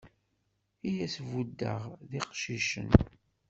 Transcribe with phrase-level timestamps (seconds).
[0.89, 2.89] I as-buddeɣ d iqcicen.